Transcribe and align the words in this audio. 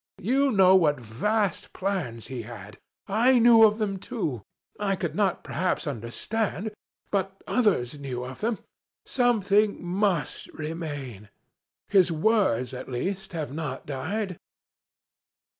You 0.19 0.51
know 0.51 0.75
what 0.75 0.99
vast 0.99 1.73
plans 1.73 2.25
he 2.25 2.41
had. 2.41 2.79
I 3.05 3.37
knew 3.37 3.61
of 3.63 3.77
them 3.77 3.99
too 3.99 4.41
I 4.79 4.95
could 4.95 5.13
not 5.13 5.43
perhaps 5.43 5.85
understand, 5.85 6.71
but 7.11 7.43
others 7.45 7.99
knew 7.99 8.23
of 8.25 8.39
them. 8.39 8.57
Something 9.05 9.85
must 9.85 10.47
remain. 10.53 11.29
His 11.87 12.11
words, 12.11 12.73
at 12.73 12.89
least, 12.89 13.33
have 13.33 13.51
not 13.53 13.85
died.' 13.85 14.39